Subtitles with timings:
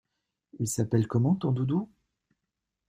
[0.57, 1.87] Il s'appelle comment ton doudou?